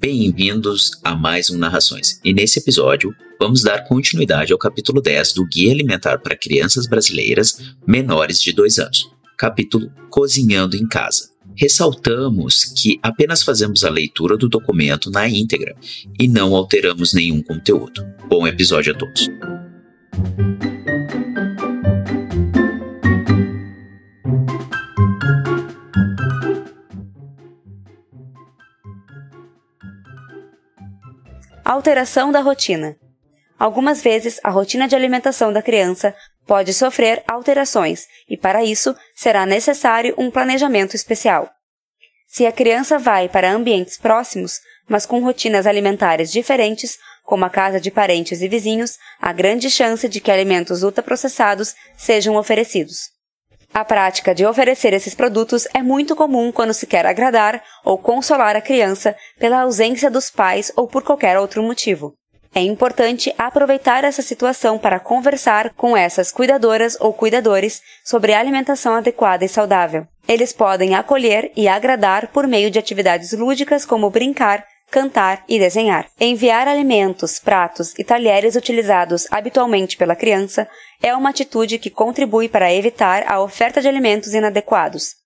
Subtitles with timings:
[0.00, 2.20] Bem-vindos a mais um Narrações.
[2.24, 7.74] E nesse episódio, vamos dar continuidade ao capítulo 10 do Guia Alimentar para Crianças Brasileiras
[7.86, 9.10] Menores de 2 anos.
[9.36, 11.37] Capítulo Cozinhando em Casa.
[11.60, 15.74] Ressaltamos que apenas fazemos a leitura do documento na íntegra
[16.16, 18.06] e não alteramos nenhum conteúdo.
[18.28, 19.28] Bom episódio a todos.
[31.64, 32.96] Alteração da rotina.
[33.58, 36.14] Algumas vezes, a rotina de alimentação da criança
[36.48, 41.48] pode sofrer alterações e, para isso, será necessário um planejamento especial.
[42.26, 47.78] Se a criança vai para ambientes próximos, mas com rotinas alimentares diferentes, como a casa
[47.78, 53.10] de parentes e vizinhos, há grande chance de que alimentos ultraprocessados sejam oferecidos.
[53.72, 58.56] A prática de oferecer esses produtos é muito comum quando se quer agradar ou consolar
[58.56, 62.14] a criança pela ausência dos pais ou por qualquer outro motivo.
[62.54, 69.44] É importante aproveitar essa situação para conversar com essas cuidadoras ou cuidadores sobre alimentação adequada
[69.44, 70.06] e saudável.
[70.26, 76.06] Eles podem acolher e agradar por meio de atividades lúdicas como brincar, cantar e desenhar.
[76.20, 80.68] Enviar alimentos, pratos e talheres utilizados habitualmente pela criança
[81.02, 85.18] é uma atitude que contribui para evitar a oferta de alimentos inadequados.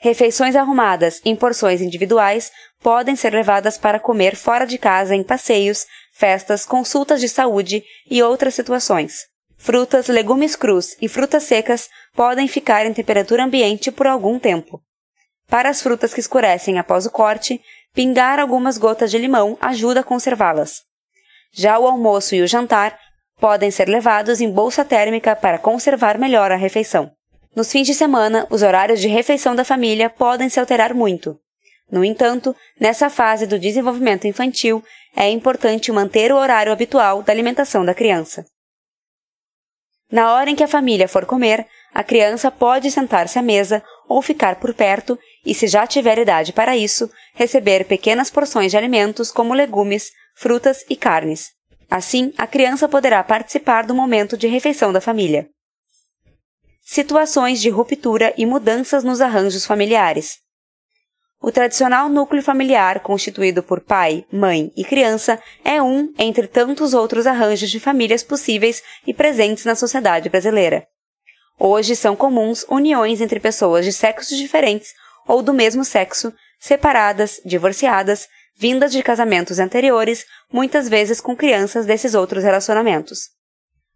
[0.00, 2.50] Refeições arrumadas em porções individuais
[2.82, 8.22] podem ser levadas para comer fora de casa em passeios, festas, consultas de saúde e
[8.22, 9.26] outras situações.
[9.56, 14.80] Frutas, legumes crus e frutas secas podem ficar em temperatura ambiente por algum tempo.
[15.48, 17.60] Para as frutas que escurecem após o corte,
[17.94, 20.82] pingar algumas gotas de limão ajuda a conservá-las.
[21.52, 22.98] Já o almoço e o jantar
[23.38, 27.10] podem ser levados em bolsa térmica para conservar melhor a refeição.
[27.54, 31.38] Nos fins de semana, os horários de refeição da família podem se alterar muito.
[31.90, 34.82] No entanto, nessa fase do desenvolvimento infantil,
[35.16, 38.44] é importante manter o horário habitual da alimentação da criança.
[40.10, 44.20] Na hora em que a família for comer, a criança pode sentar-se à mesa ou
[44.20, 49.30] ficar por perto e, se já tiver idade para isso, receber pequenas porções de alimentos
[49.30, 51.50] como legumes, frutas e carnes.
[51.90, 55.48] Assim, a criança poderá participar do momento de refeição da família.
[56.82, 60.38] Situações de ruptura e mudanças nos arranjos familiares.
[61.44, 67.26] O tradicional núcleo familiar, constituído por pai, mãe e criança, é um entre tantos outros
[67.26, 70.86] arranjos de famílias possíveis e presentes na sociedade brasileira.
[71.58, 74.92] Hoje são comuns uniões entre pessoas de sexos diferentes
[75.26, 82.14] ou do mesmo sexo, separadas, divorciadas, vindas de casamentos anteriores, muitas vezes com crianças desses
[82.14, 83.30] outros relacionamentos.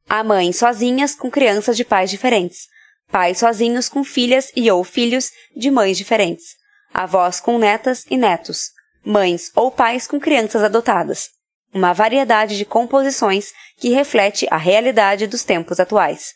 [0.09, 2.67] Há mães sozinhas com crianças de pais diferentes,
[3.09, 6.57] pais sozinhos com filhas e ou filhos de mães diferentes,
[6.97, 8.71] avós com netas e netos,
[9.05, 11.29] mães ou pais com crianças adotadas.
[11.75, 16.33] Uma variedade de composições que reflete a realidade dos tempos atuais.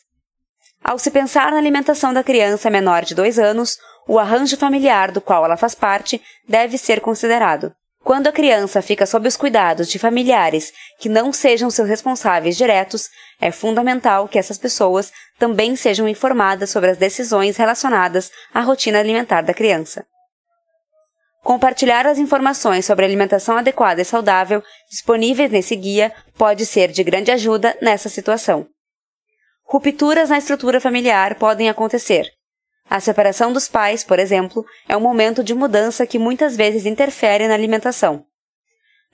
[0.83, 5.19] Ao se pensar na alimentação da criança menor de dois anos, o arranjo familiar do
[5.19, 7.73] qual ela faz parte deve ser considerado.
[8.03, 13.09] Quando a criança fica sob os cuidados de familiares que não sejam seus responsáveis diretos,
[13.39, 19.41] é fundamental que essas pessoas também sejam informadas sobre as decisões relacionadas à rotina alimentar
[19.41, 20.05] da criança.
[21.43, 27.31] Compartilhar as informações sobre alimentação adequada e saudável disponíveis nesse guia pode ser de grande
[27.31, 28.67] ajuda nessa situação.
[29.63, 32.29] Rupturas na estrutura familiar podem acontecer.
[32.87, 37.47] A separação dos pais, por exemplo, é um momento de mudança que muitas vezes interfere
[37.47, 38.25] na alimentação.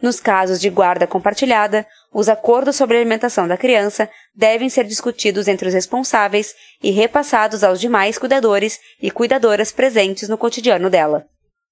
[0.02, 5.48] Nos casos de guarda compartilhada, os acordos sobre a alimentação da criança devem ser discutidos
[5.48, 11.26] entre os responsáveis e repassados aos demais cuidadores e cuidadoras presentes no cotidiano dela.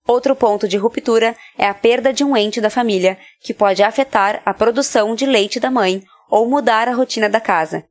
[0.08, 4.42] Outro ponto de ruptura é a perda de um ente da família, que pode afetar
[4.46, 7.84] a produção de leite da mãe ou mudar a rotina da casa.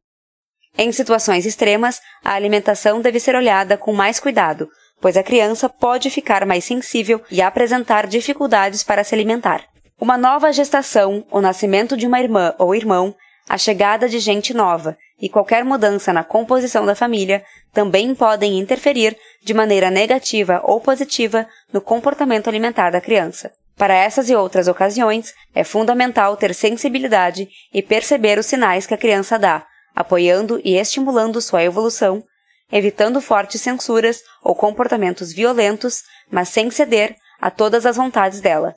[0.78, 4.68] Em situações extremas, a alimentação deve ser olhada com mais cuidado,
[5.00, 9.64] pois a criança pode ficar mais sensível e apresentar dificuldades para se alimentar.
[10.00, 13.14] Uma nova gestação, o nascimento de uma irmã ou irmão,
[13.48, 19.16] a chegada de gente nova e qualquer mudança na composição da família também podem interferir
[19.42, 23.52] de maneira negativa ou positiva no comportamento alimentar da criança.
[23.76, 28.98] Para essas e outras ocasiões, é fundamental ter sensibilidade e perceber os sinais que a
[28.98, 32.22] criança dá, apoiando e estimulando sua evolução,
[32.70, 38.74] evitando fortes censuras ou comportamentos violentos, mas sem ceder a todas as vontades dela.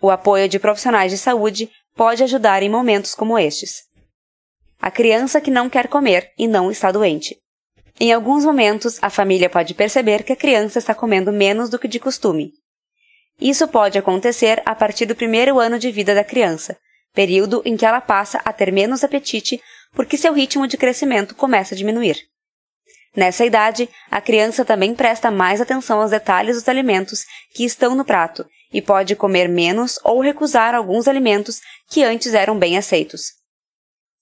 [0.00, 3.87] O apoio de profissionais de saúde pode ajudar em momentos como estes.
[4.80, 7.36] A criança que não quer comer e não está doente.
[8.00, 11.88] Em alguns momentos, a família pode perceber que a criança está comendo menos do que
[11.88, 12.52] de costume.
[13.40, 16.78] Isso pode acontecer a partir do primeiro ano de vida da criança,
[17.12, 19.60] período em que ela passa a ter menos apetite
[19.94, 22.16] porque seu ritmo de crescimento começa a diminuir.
[23.16, 28.04] Nessa idade, a criança também presta mais atenção aos detalhes dos alimentos que estão no
[28.04, 31.60] prato e pode comer menos ou recusar alguns alimentos
[31.90, 33.37] que antes eram bem aceitos.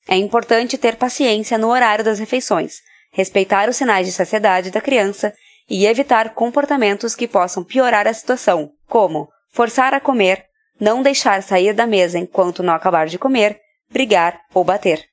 [0.08, 2.76] É importante ter paciência no horário das refeições,
[3.12, 5.34] respeitar os sinais de saciedade da criança
[5.68, 10.44] e evitar comportamentos que possam piorar a situação, como forçar a comer,
[10.78, 13.58] não deixar sair da mesa enquanto não acabar de comer,
[13.90, 15.04] brigar ou bater.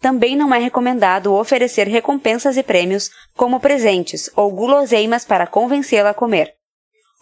[0.00, 6.14] Também não é recomendado oferecer recompensas e prêmios como presentes ou guloseimas para convencê-la a
[6.14, 6.54] comer.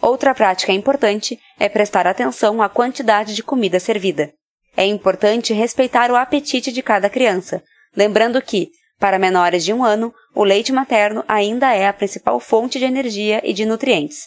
[0.00, 4.31] Outra prática importante é prestar atenção à quantidade de comida servida.
[4.76, 7.62] É importante respeitar o apetite de cada criança,
[7.96, 12.78] lembrando que, para menores de um ano, o leite materno ainda é a principal fonte
[12.78, 14.25] de energia e de nutrientes.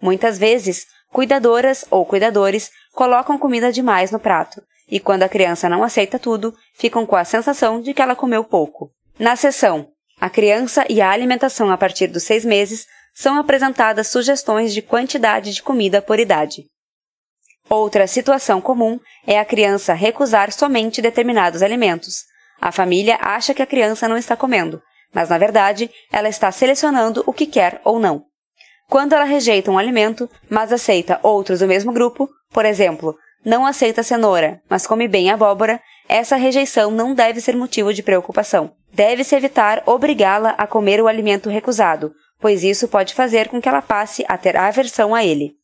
[0.00, 5.82] Muitas vezes, cuidadoras ou cuidadores colocam comida demais no prato, e quando a criança não
[5.82, 8.90] aceita tudo, ficam com a sensação de que ela comeu pouco.
[9.18, 9.88] Na sessão
[10.20, 15.52] A criança e a alimentação a partir dos seis meses, são apresentadas sugestões de quantidade
[15.52, 16.64] de comida por idade.
[17.68, 22.24] Outra situação comum é a criança recusar somente determinados alimentos,
[22.60, 24.82] a família acha que a criança não está comendo,
[25.14, 28.24] mas na verdade ela está selecionando o que quer ou não.
[28.88, 34.02] Quando ela rejeita um alimento, mas aceita outros do mesmo grupo, por exemplo, não aceita
[34.02, 38.72] cenoura, mas come bem abóbora, essa rejeição não deve ser motivo de preocupação.
[38.92, 43.82] Deve-se evitar obrigá-la a comer o alimento recusado, pois isso pode fazer com que ela
[43.82, 45.57] passe a ter aversão a ele.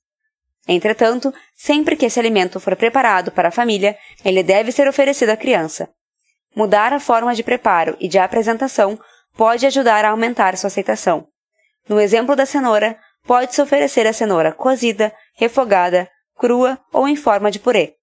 [0.66, 5.37] Entretanto, sempre que esse alimento for preparado para a família, ele deve ser oferecido à
[5.37, 5.90] criança.
[6.56, 8.99] Mudar a forma de preparo e de apresentação
[9.37, 11.26] pode ajudar a aumentar sua aceitação.
[11.88, 12.96] No exemplo da cenoura,
[13.26, 17.94] pode-se oferecer a cenoura cozida, refogada, crua ou em forma de purê.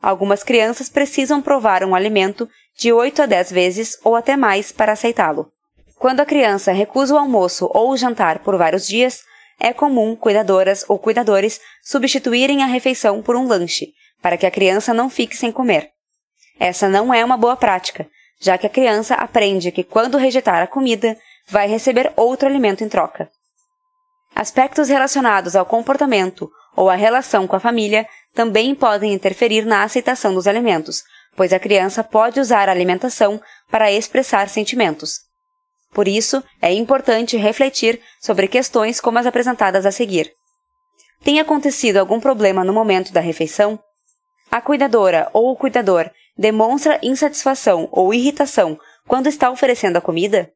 [0.00, 2.48] Algumas crianças precisam provar um alimento
[2.78, 5.50] de 8 a 10 vezes ou até mais para aceitá-lo.
[5.98, 9.22] Quando a criança recusa o almoço ou o jantar por vários dias,
[9.58, 14.92] é comum cuidadoras ou cuidadores substituírem a refeição por um lanche, para que a criança
[14.92, 15.90] não fique sem comer.
[16.58, 18.08] Essa não é uma boa prática,
[18.40, 21.16] já que a criança aprende que quando rejeitar a comida,
[21.48, 23.30] vai receber outro alimento em troca.
[24.34, 30.34] Aspectos relacionados ao comportamento ou à relação com a família também podem interferir na aceitação
[30.34, 31.02] dos alimentos,
[31.34, 35.25] pois a criança pode usar a alimentação para expressar sentimentos.
[35.92, 40.32] Por isso, é importante refletir sobre questões como as apresentadas a seguir.
[41.24, 43.78] Tem acontecido algum problema no momento da refeição?
[44.50, 48.78] A cuidadora ou o cuidador demonstra insatisfação ou irritação
[49.08, 50.52] quando está oferecendo a comida?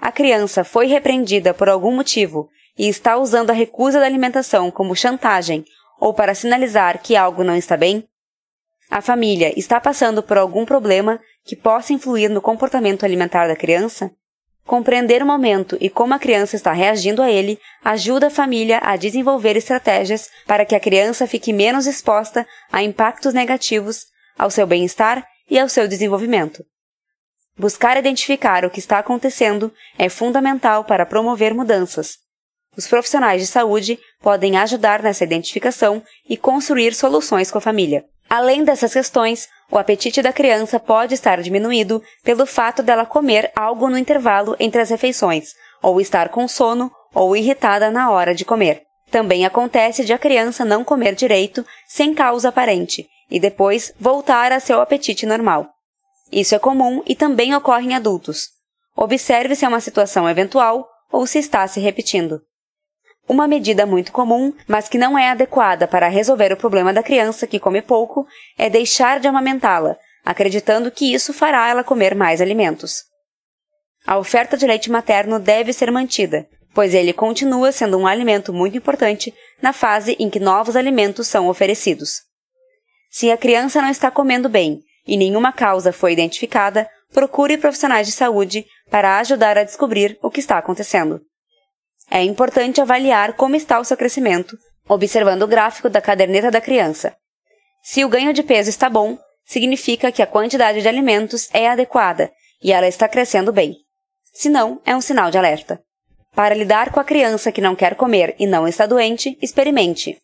[0.00, 2.48] A criança foi repreendida por algum motivo
[2.78, 5.64] e está usando a recusa da alimentação como chantagem
[6.00, 8.08] ou para sinalizar que algo não está bem?
[8.90, 14.10] A família está passando por algum problema que possa influir no comportamento alimentar da criança?
[14.70, 18.94] Compreender o momento e como a criança está reagindo a ele ajuda a família a
[18.94, 24.04] desenvolver estratégias para que a criança fique menos exposta a impactos negativos
[24.38, 26.64] ao seu bem-estar e ao seu desenvolvimento.
[27.58, 32.18] Buscar identificar o que está acontecendo é fundamental para promover mudanças.
[32.76, 38.04] Os profissionais de saúde podem ajudar nessa identificação e construir soluções com a família.
[38.28, 43.88] Além dessas questões, o apetite da criança pode estar diminuído pelo fato dela comer algo
[43.88, 45.50] no intervalo entre as refeições,
[45.82, 48.82] ou estar com sono ou irritada na hora de comer.
[49.10, 54.60] Também acontece de a criança não comer direito sem causa aparente e depois voltar a
[54.60, 55.68] seu apetite normal.
[56.32, 58.48] Isso é comum e também ocorre em adultos.
[58.96, 62.40] Observe se é uma situação eventual ou se está se repetindo.
[63.30, 67.46] Uma medida muito comum, mas que não é adequada para resolver o problema da criança
[67.46, 68.26] que come pouco,
[68.58, 73.04] é deixar de amamentá-la, acreditando que isso fará ela comer mais alimentos.
[74.04, 76.44] A oferta de leite materno deve ser mantida,
[76.74, 79.32] pois ele continua sendo um alimento muito importante
[79.62, 82.22] na fase em que novos alimentos são oferecidos.
[83.12, 88.12] Se a criança não está comendo bem e nenhuma causa foi identificada, procure profissionais de
[88.12, 91.20] saúde para ajudar a descobrir o que está acontecendo.
[92.10, 94.56] É importante avaliar como está o seu crescimento,
[94.88, 97.14] observando o gráfico da caderneta da criança.
[97.82, 102.30] Se o ganho de peso está bom, significa que a quantidade de alimentos é adequada
[102.62, 103.76] e ela está crescendo bem.
[104.32, 105.80] Se não, é um sinal de alerta.
[106.34, 110.18] Para lidar com a criança que não quer comer e não está doente, experimente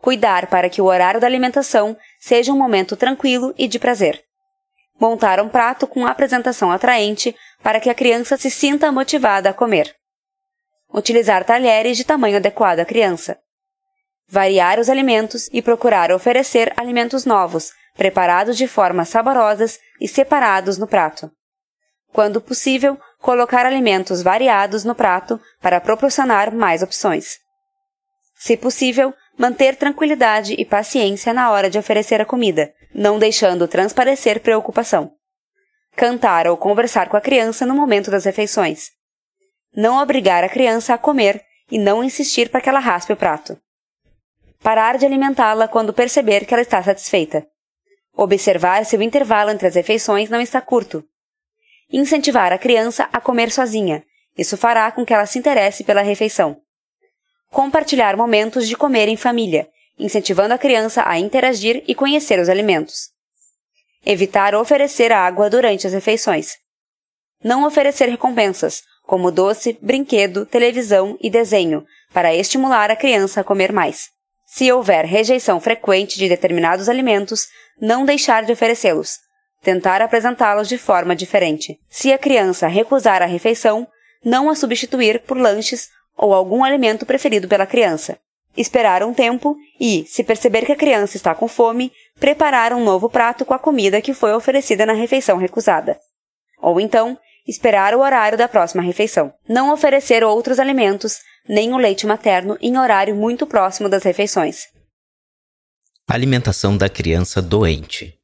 [0.00, 4.22] Cuidar para que o horário da alimentação seja um momento tranquilo e de prazer.
[4.98, 9.94] Montar um prato com apresentação atraente para que a criança se sinta motivada a comer.
[10.92, 13.38] Utilizar talheres de tamanho adequado à criança.
[14.28, 20.86] Variar os alimentos e procurar oferecer alimentos novos, preparados de formas saborosas e separados no
[20.86, 21.30] prato.
[22.12, 27.38] Quando possível, colocar alimentos variados no prato para proporcionar mais opções.
[28.36, 34.40] Se possível, manter tranquilidade e paciência na hora de oferecer a comida, não deixando transparecer
[34.40, 35.12] preocupação.
[35.94, 38.90] Cantar ou conversar com a criança no momento das refeições.
[39.74, 43.58] Não obrigar a criança a comer e não insistir para que ela raspe o prato.
[44.62, 47.46] Parar de alimentá-la quando perceber que ela está satisfeita.
[48.14, 51.04] Observar se o intervalo entre as refeições não está curto.
[51.90, 54.04] Incentivar a criança a comer sozinha.
[54.36, 56.60] Isso fará com que ela se interesse pela refeição.
[57.50, 63.10] Compartilhar momentos de comer em família, incentivando a criança a interagir e conhecer os alimentos.
[64.04, 66.56] Evitar oferecer água durante as refeições.
[67.42, 73.72] Não oferecer recompensas, como doce, brinquedo, televisão e desenho, para estimular a criança a comer
[73.72, 74.10] mais.
[74.46, 77.48] Se houver rejeição frequente de determinados alimentos,
[77.80, 79.18] não deixar de oferecê-los.
[79.64, 81.76] Tentar apresentá-los de forma diferente.
[81.88, 83.84] Se a criança recusar a refeição,
[84.24, 88.16] não a substituir por lanches ou algum alimento preferido pela criança.
[88.56, 91.90] Esperar um tempo e, se perceber que a criança está com fome,
[92.20, 95.98] preparar um novo prato com a comida que foi oferecida na refeição recusada.
[96.62, 97.18] Ou então,
[97.50, 99.32] esperar o horário da próxima refeição.
[99.48, 104.68] Não oferecer outros alimentos, nem o leite materno em horário muito próximo das refeições.
[106.08, 108.14] Alimentação da criança doente.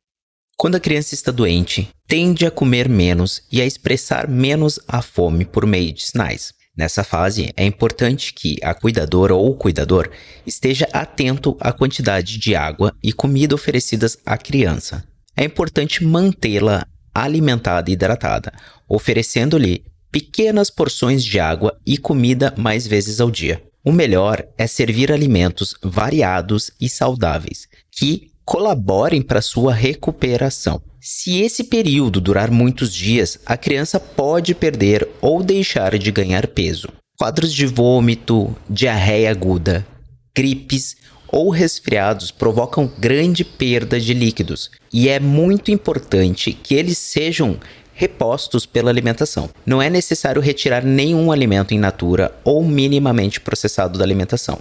[0.57, 5.45] Quando a criança está doente, tende a comer menos e a expressar menos a fome
[5.45, 6.55] por meio de sinais.
[6.77, 10.11] Nessa fase, é importante que a cuidadora ou cuidador
[10.47, 15.05] esteja atento à quantidade de água e comida oferecidas à criança.
[15.37, 18.53] É importante mantê-la alimentada e hidratada,
[18.89, 23.63] oferecendo-lhe pequenas porções de água e comida mais vezes ao dia.
[23.85, 30.81] O melhor é servir alimentos variados e saudáveis, que colaborem para sua recuperação.
[31.01, 36.89] Se esse período durar muitos dias, a criança pode perder ou deixar de ganhar peso.
[37.19, 39.87] Quadros de vômito, diarreia aguda,
[40.35, 40.97] gripes
[41.29, 47.59] ou resfriados provocam grande perda de líquidos e é muito importante que eles sejam
[47.97, 49.49] repostos pela alimentação.
[49.65, 54.59] Não é necessário retirar nenhum alimento in natura ou minimamente processado da alimentação.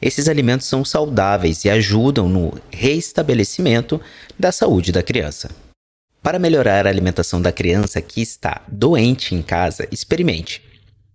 [0.00, 3.98] Esses alimentos são saudáveis e ajudam no reestabelecimento
[4.38, 5.50] da saúde da criança.
[6.22, 10.62] Para melhorar a alimentação da criança que está doente em casa, experimente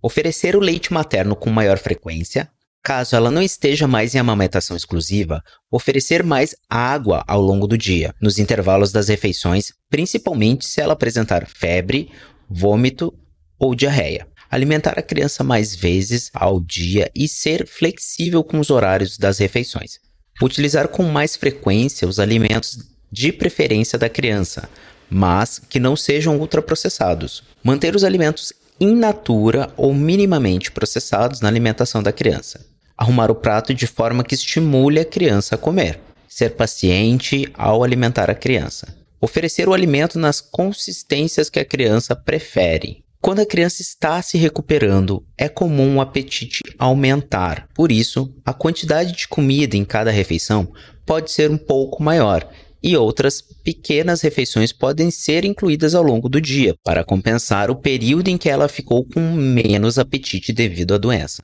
[0.02, 2.48] oferecer o leite materno com maior frequência.
[2.82, 8.14] Caso ela não esteja mais em amamentação exclusiva, oferecer mais água ao longo do dia,
[8.20, 12.10] nos intervalos das refeições, principalmente se ela apresentar febre,
[12.48, 13.12] vômito
[13.58, 19.16] ou diarreia alimentar a criança mais vezes ao dia e ser flexível com os horários
[19.16, 20.00] das refeições.
[20.42, 22.78] Utilizar com mais frequência os alimentos
[23.12, 24.68] de preferência da criança,
[25.08, 27.44] mas que não sejam ultraprocessados.
[27.62, 32.69] Manter os alimentos in natura ou minimamente processados na alimentação da criança.
[33.00, 35.98] Arrumar o prato de forma que estimule a criança a comer.
[36.28, 38.94] Ser paciente ao alimentar a criança.
[39.18, 43.02] Oferecer o alimento nas consistências que a criança prefere.
[43.18, 47.66] Quando a criança está se recuperando, é comum o apetite aumentar.
[47.74, 50.70] Por isso, a quantidade de comida em cada refeição
[51.06, 52.46] pode ser um pouco maior
[52.82, 58.28] e outras pequenas refeições podem ser incluídas ao longo do dia para compensar o período
[58.28, 61.42] em que ela ficou com menos apetite devido à doença.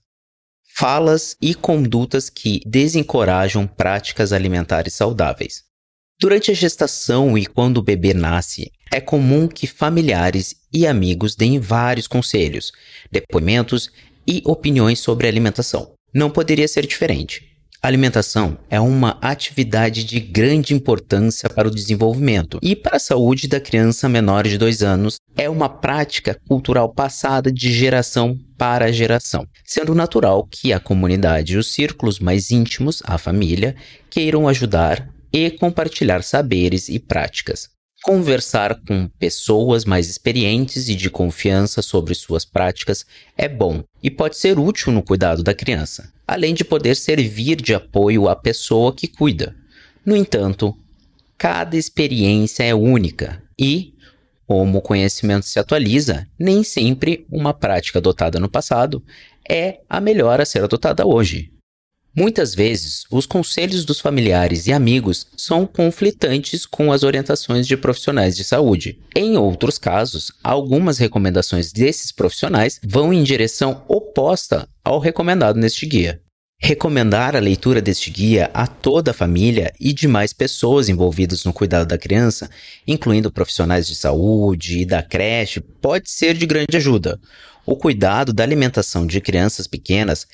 [0.78, 5.62] Falas e condutas que desencorajam práticas alimentares saudáveis.
[6.20, 11.58] Durante a gestação e quando o bebê nasce, é comum que familiares e amigos deem
[11.58, 12.72] vários conselhos,
[13.10, 13.90] depoimentos
[14.28, 15.94] e opiniões sobre alimentação.
[16.12, 17.55] Não poderia ser diferente.
[17.82, 23.60] Alimentação é uma atividade de grande importância para o desenvolvimento e para a saúde da
[23.60, 25.16] criança menor de dois anos.
[25.36, 31.56] É uma prática cultural passada de geração para geração, sendo natural que a comunidade e
[31.58, 33.76] os círculos mais íntimos, a família,
[34.10, 37.68] queiram ajudar e compartilhar saberes e práticas.
[38.02, 43.04] Conversar com pessoas mais experientes e de confiança sobre suas práticas
[43.36, 47.74] é bom e pode ser útil no cuidado da criança, além de poder servir de
[47.74, 49.54] apoio à pessoa que cuida.
[50.04, 50.76] No entanto,
[51.38, 53.94] cada experiência é única e,
[54.46, 59.02] como o conhecimento se atualiza, nem sempre uma prática adotada no passado
[59.48, 61.52] é a melhor a ser adotada hoje.
[62.18, 68.34] Muitas vezes, os conselhos dos familiares e amigos são conflitantes com as orientações de profissionais
[68.34, 68.98] de saúde.
[69.14, 76.22] Em outros casos, algumas recomendações desses profissionais vão em direção oposta ao recomendado neste guia.
[76.58, 81.86] Recomendar a leitura deste guia a toda a família e demais pessoas envolvidas no cuidado
[81.86, 82.48] da criança,
[82.86, 87.20] incluindo profissionais de saúde e da creche, pode ser de grande ajuda.
[87.66, 90.24] O cuidado da alimentação de crianças pequenas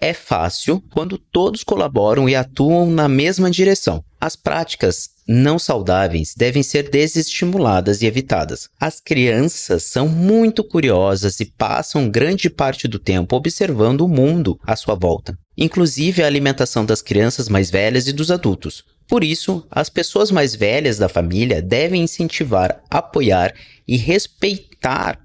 [0.00, 4.04] é fácil quando todos colaboram e atuam na mesma direção.
[4.20, 8.68] As práticas não saudáveis devem ser desestimuladas e evitadas.
[8.80, 14.74] As crianças são muito curiosas e passam grande parte do tempo observando o mundo à
[14.74, 18.84] sua volta, inclusive a alimentação das crianças mais velhas e dos adultos.
[19.06, 23.54] Por isso, as pessoas mais velhas da família devem incentivar, apoiar
[23.86, 25.18] e respeitar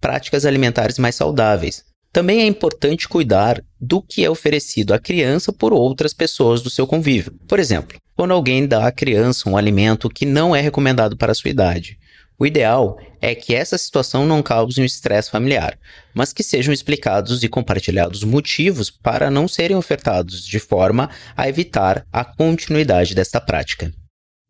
[0.00, 5.72] práticas alimentares mais saudáveis, também é importante cuidar do que é oferecido à criança por
[5.72, 7.34] outras pessoas do seu convívio.
[7.46, 11.34] Por exemplo, quando alguém dá à criança um alimento que não é recomendado para a
[11.34, 11.98] sua idade.
[12.40, 15.76] O ideal é que essa situação não cause um estresse familiar,
[16.14, 22.06] mas que sejam explicados e compartilhados motivos para não serem ofertados de forma a evitar
[22.12, 23.92] a continuidade desta prática.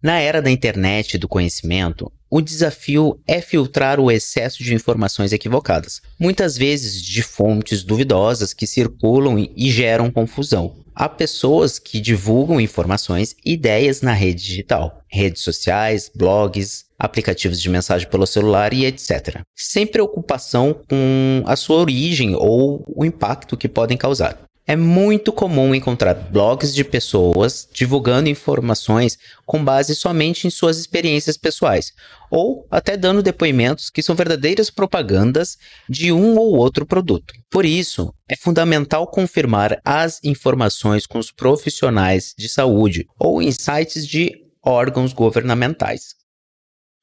[0.02, 5.32] Na era da internet e do conhecimento, o desafio é filtrar o excesso de informações
[5.32, 10.76] equivocadas, muitas vezes de fontes duvidosas que circulam e geram confusão.
[10.94, 17.70] Há pessoas que divulgam informações e ideias na rede digital, redes sociais, blogs, aplicativos de
[17.70, 23.68] mensagem pelo celular e etc., sem preocupação com a sua origem ou o impacto que
[23.68, 24.47] podem causar.
[24.70, 31.38] É muito comum encontrar blogs de pessoas divulgando informações com base somente em suas experiências
[31.38, 31.90] pessoais,
[32.30, 35.56] ou até dando depoimentos que são verdadeiras propagandas
[35.88, 37.32] de um ou outro produto.
[37.50, 44.06] Por isso, é fundamental confirmar as informações com os profissionais de saúde ou em sites
[44.06, 46.14] de órgãos governamentais.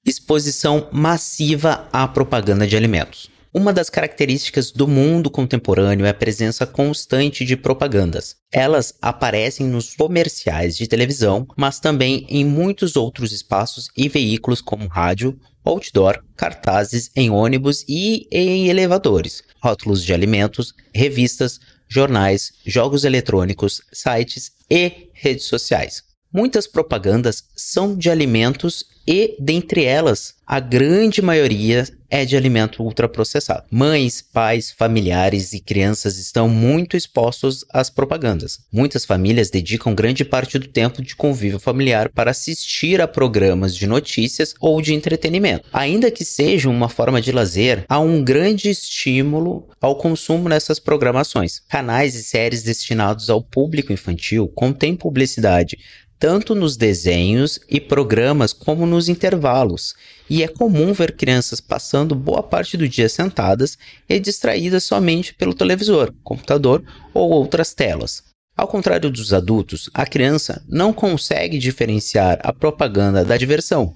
[0.05, 3.33] Exposição massiva à propaganda de alimentos.
[3.57, 8.35] Uma das características do mundo contemporâneo é a presença constante de propagandas.
[8.51, 14.89] Elas aparecem nos comerciais de televisão, mas também em muitos outros espaços e veículos como
[14.89, 23.81] rádio, outdoor, cartazes em ônibus e em elevadores, rótulos de alimentos, revistas, jornais, jogos eletrônicos,
[23.93, 26.03] sites e redes sociais.
[26.35, 33.63] Muitas propagandas são de alimentos e, dentre elas, a grande maioria é de alimento ultraprocessado.
[33.71, 38.59] Mães, pais, familiares e crianças estão muito expostos às propagandas.
[38.71, 43.87] Muitas famílias dedicam grande parte do tempo de convívio familiar para assistir a programas de
[43.87, 45.67] notícias ou de entretenimento.
[45.73, 51.61] Ainda que seja uma forma de lazer, há um grande estímulo ao consumo nessas programações.
[51.67, 55.77] Canais e séries destinados ao público infantil contêm publicidade
[56.19, 59.93] tanto nos desenhos e programas como nos intervalos,
[60.29, 65.53] e é comum ver crianças passando boa parte do dia sentadas e distraídas somente pelo
[65.53, 68.23] televisor, computador ou outras telas.
[68.57, 73.93] Ao contrário dos adultos, a criança não consegue diferenciar a propaganda da diversão.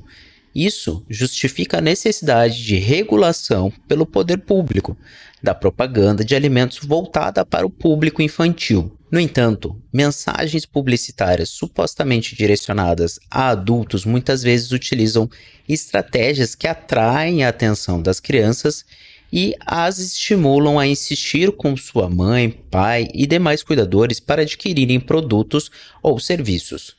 [0.59, 4.97] Isso justifica a necessidade de regulação pelo poder público
[5.41, 8.91] da propaganda de alimentos voltada para o público infantil.
[9.09, 15.29] No entanto, mensagens publicitárias supostamente direcionadas a adultos muitas vezes utilizam
[15.65, 18.83] estratégias que atraem a atenção das crianças
[19.31, 25.71] e as estimulam a insistir com sua mãe, pai e demais cuidadores para adquirirem produtos
[26.03, 26.98] ou serviços.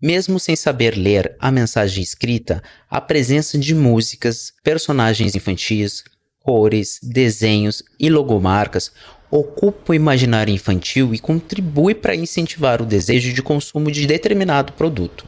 [0.00, 6.04] Mesmo sem saber ler a mensagem escrita, a presença de músicas, personagens infantis,
[6.38, 8.92] cores, desenhos e logomarcas
[9.28, 15.26] ocupa o imaginário infantil e contribui para incentivar o desejo de consumo de determinado produto.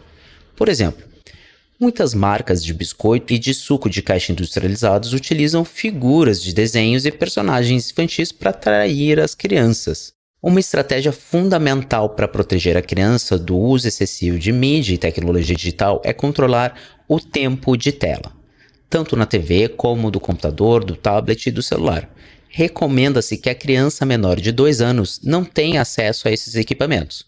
[0.55, 1.05] Por exemplo,
[1.79, 7.11] muitas marcas de biscoito e de suco de caixa industrializados utilizam figuras de desenhos e
[7.11, 10.20] personagens infantis para atrair as crianças.
[10.42, 16.00] Uma estratégia fundamental para proteger a criança do uso excessivo de mídia e tecnologia digital
[16.05, 16.74] é controlar
[17.07, 18.33] o tempo de tela,
[18.88, 22.09] tanto na TV como do computador, do tablet e do celular
[22.50, 27.24] recomenda-se que a criança menor de 2 anos não tenha acesso a esses equipamentos.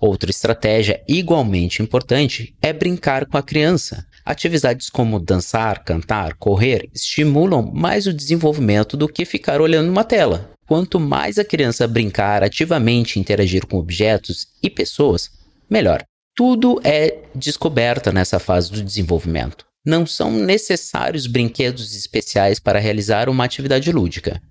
[0.00, 4.06] Outra estratégia igualmente importante é brincar com a criança.
[4.24, 10.55] Atividades como dançar, cantar, correr estimulam mais o desenvolvimento do que ficar olhando uma tela.
[10.66, 15.30] Quanto mais a criança brincar ativamente e interagir com objetos e pessoas,
[15.70, 16.02] melhor.
[16.34, 23.44] Tudo é descoberta nessa fase do desenvolvimento não são necessários brinquedos especiais para realizar uma
[23.44, 24.42] atividade lúdica.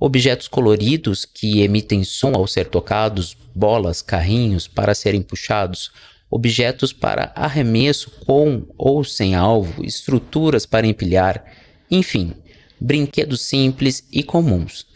[0.00, 5.90] objetos coloridos que emitem som ao ser tocados, bolas, carrinhos para serem puxados,
[6.30, 11.44] objetos para arremesso com ou sem alvo, estruturas para empilhar,
[11.90, 12.32] enfim,
[12.80, 14.86] brinquedos simples e comuns.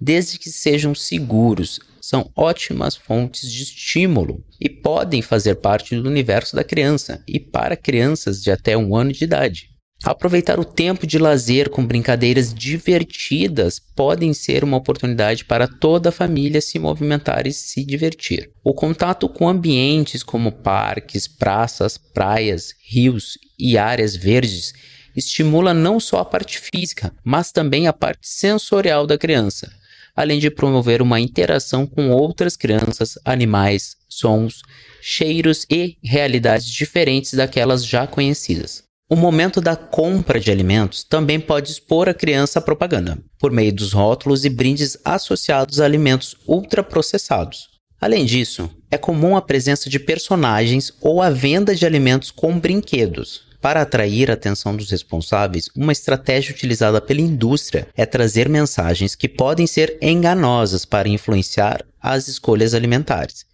[0.00, 6.56] Desde que sejam seguros, são ótimas fontes de estímulo e podem fazer parte do universo
[6.56, 9.70] da criança e para crianças de até um ano de idade.
[10.04, 16.12] Aproveitar o tempo de lazer com brincadeiras divertidas podem ser uma oportunidade para toda a
[16.12, 18.52] família se movimentar e se divertir.
[18.62, 24.72] O contato com ambientes como parques, praças, praias, rios e áreas verdes
[25.16, 29.68] estimula não só a parte física, mas também a parte sensorial da criança,
[30.14, 34.62] além de promover uma interação com outras crianças, animais, sons,
[35.00, 38.82] cheiros e realidades diferentes daquelas já conhecidas.
[39.10, 43.72] O momento da compra de alimentos também pode expor a criança à propaganda, por meio
[43.72, 47.68] dos rótulos e brindes associados a alimentos ultraprocessados.
[47.98, 53.47] Além disso, é comum a presença de personagens ou a venda de alimentos com brinquedos.
[53.60, 59.28] Para atrair a atenção dos responsáveis, uma estratégia utilizada pela indústria é trazer mensagens que
[59.28, 63.44] podem ser enganosas para influenciar as escolhas alimentares.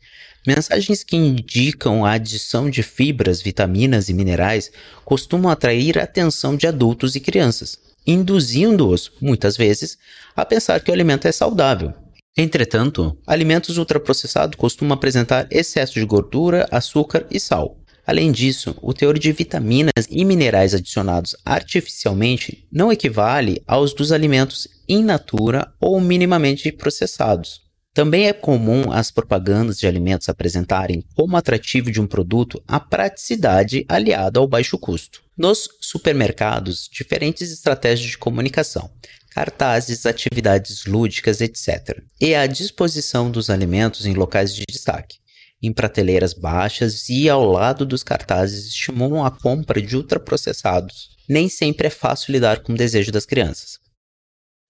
[0.47, 4.71] Mensagens que indicam a adição de fibras, vitaminas e minerais
[5.03, 9.97] costumam atrair a atenção de adultos e crianças, induzindo-os, muitas vezes,
[10.37, 11.95] a pensar que o alimento é saudável.
[12.37, 17.79] Entretanto, alimentos ultraprocessados costumam apresentar excesso de gordura, açúcar e sal.
[18.07, 24.69] Além disso, o teor de vitaminas e minerais adicionados artificialmente não equivale aos dos alimentos
[24.89, 27.65] in natura ou minimamente processados.
[27.95, 33.87] Também é comum as propagandas de alimentos apresentarem como atrativo de um produto a praticidade
[33.89, 35.23] aliada ao baixo custo.
[35.39, 38.91] Nos supermercados, diferentes estratégias de comunicação,
[39.31, 42.03] cartazes, atividades lúdicas, etc.
[42.21, 45.19] E a disposição dos alimentos em locais de destaque,
[45.67, 51.11] em prateleiras baixas e ao lado dos cartazes estimulam a compra de ultraprocessados.
[51.29, 53.79] Nem sempre é fácil lidar com o desejo das crianças.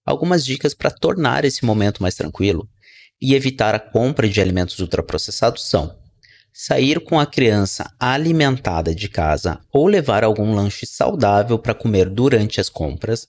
[0.05, 2.69] Algumas dicas para tornar esse momento mais tranquilo
[3.21, 5.95] e evitar a compra de alimentos ultraprocessados são
[6.53, 12.61] sair com a criança alimentada de casa ou levar algum lanche saudável para comer durante
[12.61, 13.27] as compras,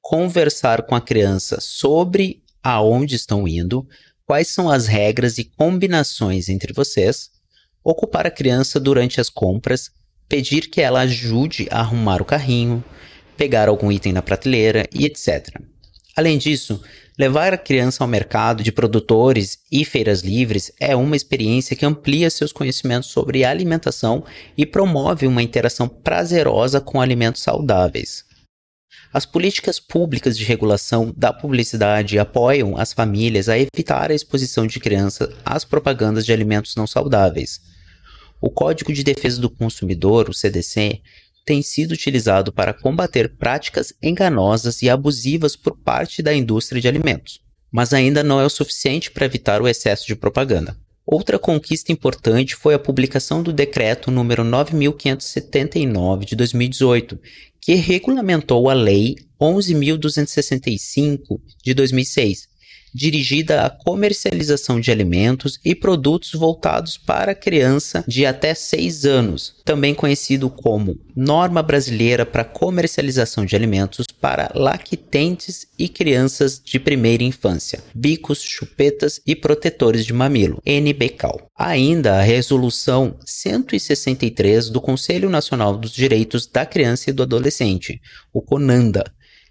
[0.00, 3.84] conversar com a criança sobre aonde estão indo,
[4.28, 7.30] quais são as regras e combinações entre vocês,
[7.82, 9.90] ocupar a criança durante as compras,
[10.28, 12.84] pedir que ela ajude a arrumar o carrinho,
[13.36, 15.48] pegar algum item na prateleira e etc.
[16.14, 16.80] Além disso,
[17.18, 22.30] Levar a criança ao mercado de produtores e feiras livres é uma experiência que amplia
[22.30, 24.22] seus conhecimentos sobre alimentação
[24.56, 28.27] e promove uma interação prazerosa com alimentos saudáveis.
[29.12, 34.78] As políticas públicas de regulação da publicidade apoiam as famílias a evitar a exposição de
[34.78, 37.60] crianças às propagandas de alimentos não saudáveis.
[38.40, 41.00] O Código de Defesa do Consumidor, o CDC,
[41.44, 47.40] tem sido utilizado para combater práticas enganosas e abusivas por parte da indústria de alimentos,
[47.72, 50.76] mas ainda não é o suficiente para evitar o excesso de propaganda.
[51.06, 57.18] Outra conquista importante foi a publicação do decreto número 9579 de 2018,
[57.68, 62.48] que regulamentou a lei 11265 de 2006,
[62.94, 69.94] dirigida à comercialização de alimentos e produtos voltados para criança de até 6 anos, também
[69.94, 77.82] conhecido como Norma Brasileira para Comercialização de Alimentos para Lactentes e Crianças de Primeira Infância,
[77.94, 81.50] bicos, chupetas e protetores de mamilo, NBCAL.
[81.56, 88.00] Ainda a Resolução 163 do Conselho Nacional dos Direitos da Criança e do Adolescente,
[88.32, 89.04] o CONANDA,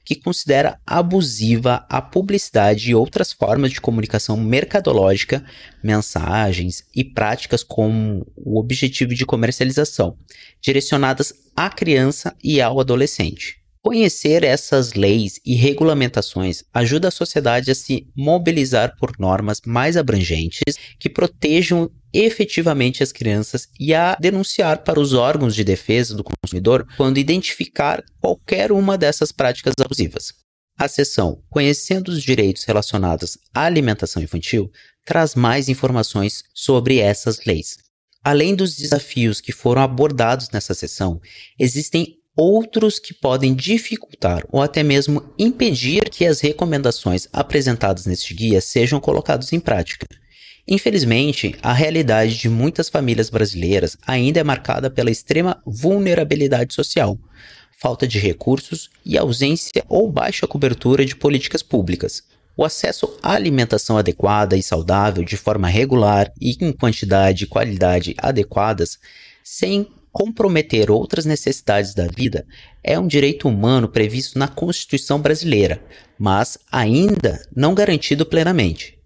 [0.08, 5.44] que considera abusiva a publicidade e outras formas de comunicação mercadológica,
[5.84, 10.18] mensagens e práticas com o objetivo de comercialização,
[10.62, 13.58] direcionadas à criança e ao adolescente.
[13.84, 20.78] Conhecer essas leis e regulamentações ajuda a sociedade a se mobilizar por normas mais abrangentes
[20.98, 26.88] que protejam efetivamente as crianças e a denunciar para os órgãos de defesa do consumidor
[26.98, 30.34] quando identificar qualquer uma dessas práticas abusivas.
[30.80, 34.72] A seção Conhecendo os Direitos Relacionados à Alimentação Infantil
[35.06, 37.78] traz mais informações sobre essas leis.
[38.24, 41.22] Além dos desafios que foram abordados nessa sessão,
[41.58, 48.60] existem outros que podem dificultar ou até mesmo impedir que as recomendações apresentadas neste guia
[48.60, 50.06] sejam colocadas em prática.
[50.68, 57.18] Infelizmente, a realidade de muitas famílias brasileiras ainda é marcada pela extrema vulnerabilidade social,
[57.80, 62.22] falta de recursos e ausência ou baixa cobertura de políticas públicas.
[62.58, 68.14] O acesso à alimentação adequada e saudável de forma regular e em quantidade e qualidade
[68.18, 68.98] adequadas,
[69.44, 72.46] sem comprometer outras necessidades da vida,
[72.84, 75.82] é um direito humano previsto na Constituição brasileira,
[76.18, 78.97] mas ainda não garantido plenamente.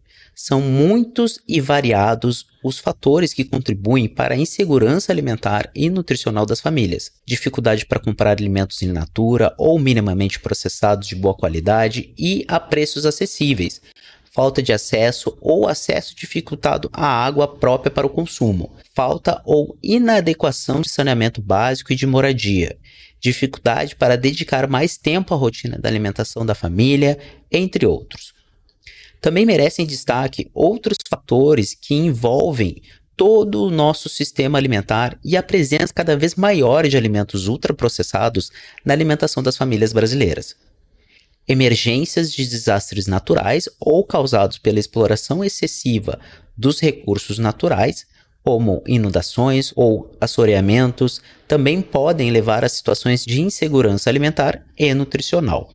[0.43, 6.59] São muitos e variados os fatores que contribuem para a insegurança alimentar e nutricional das
[6.59, 7.11] famílias.
[7.27, 13.05] Dificuldade para comprar alimentos in natura ou minimamente processados de boa qualidade e a preços
[13.05, 13.83] acessíveis.
[14.31, 18.75] Falta de acesso ou acesso dificultado à água própria para o consumo.
[18.95, 22.79] Falta ou inadequação de saneamento básico e de moradia.
[23.19, 27.19] Dificuldade para dedicar mais tempo à rotina da alimentação da família,
[27.51, 28.40] entre outros.
[29.21, 32.81] Também merecem destaque outros fatores que envolvem
[33.15, 38.49] todo o nosso sistema alimentar e a presença cada vez maior de alimentos ultraprocessados
[38.83, 40.55] na alimentação das famílias brasileiras.
[41.47, 46.19] Emergências de desastres naturais ou causados pela exploração excessiva
[46.57, 48.07] dos recursos naturais,
[48.43, 55.69] como inundações ou assoreamentos, também podem levar a situações de insegurança alimentar e nutricional.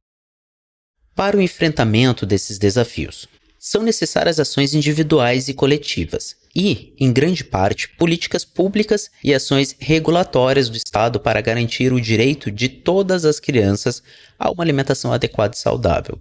[1.14, 3.28] Para o enfrentamento desses desafios,
[3.68, 10.68] são necessárias ações individuais e coletivas, e, em grande parte, políticas públicas e ações regulatórias
[10.68, 14.04] do Estado para garantir o direito de todas as crianças
[14.38, 16.16] a uma alimentação adequada e saudável.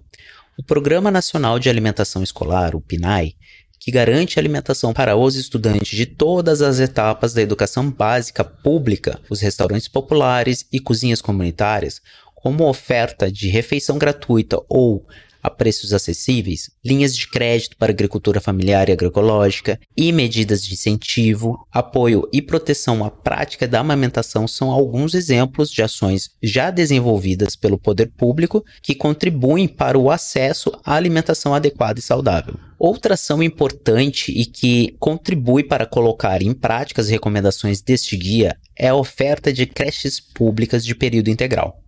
[0.57, 3.35] O Programa Nacional de Alimentação Escolar, o PNAE,
[3.79, 9.39] que garante alimentação para os estudantes de todas as etapas da educação básica pública, os
[9.39, 12.01] restaurantes populares e cozinhas comunitárias,
[12.33, 15.05] como oferta de refeição gratuita ou
[15.45, 21.67] a preços acessíveis, linhas de crédito para agricultura familiar e agroecológica e medidas de incentivo,
[21.71, 27.77] apoio e proteção à prática da amamentação são alguns exemplos de ações já desenvolvidas pelo
[27.77, 32.55] poder público que contribuem para o acesso à alimentação adequada e saudável.
[32.79, 38.87] Outra ação importante e que contribui para colocar em prática as recomendações deste guia é
[38.87, 41.84] a oferta de creches públicas de período integral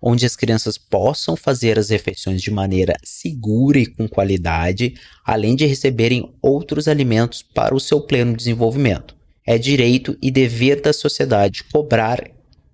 [0.00, 5.66] onde as crianças possam fazer as refeições de maneira segura e com qualidade, além de
[5.66, 9.16] receberem outros alimentos para o seu pleno desenvolvimento.
[9.46, 12.22] É direito e dever da sociedade cobrar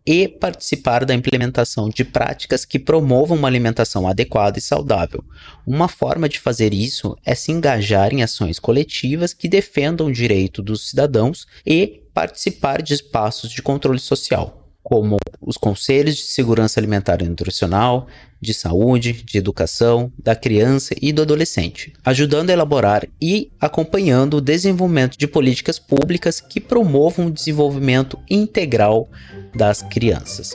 [0.06, 5.24] e participar da implementação de práticas que promovam uma alimentação adequada e saudável.
[5.66, 10.62] Uma forma de fazer isso é se engajar em ações coletivas que defendam o direito
[10.62, 17.22] dos cidadãos e participar de espaços de controle social como os conselhos de segurança alimentar
[17.22, 18.06] e nutricional,
[18.38, 24.40] de saúde, de educação, da criança e do adolescente, ajudando a elaborar e acompanhando o
[24.42, 29.08] desenvolvimento de políticas públicas que promovam o desenvolvimento integral
[29.54, 30.54] das crianças.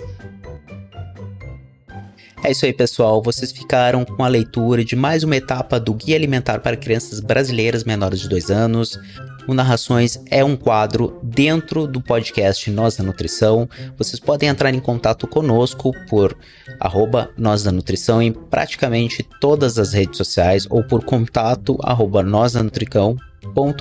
[2.44, 3.22] É isso aí, pessoal.
[3.22, 7.84] Vocês ficaram com a leitura de mais uma etapa do Guia Alimentar para Crianças Brasileiras
[7.84, 8.98] Menores de 2 anos.
[9.50, 13.68] O Narrações é um quadro dentro do podcast Nós da Nutrição.
[13.98, 16.38] Vocês podem entrar em contato conosco por
[16.80, 22.54] arroba Nós da Nutrição em praticamente todas as redes sociais ou por contato arroba Nós
[22.54, 23.18] da Nutricão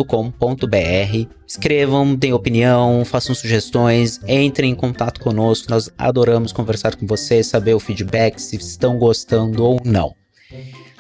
[0.07, 1.29] com.br.
[1.47, 5.69] Escrevam, deem opinião, façam sugestões, entrem em contato conosco.
[5.69, 10.17] Nós adoramos conversar com vocês, saber o feedback, se estão gostando ou não.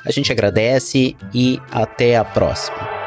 [0.04, 2.97] A gente agradece e até a próxima.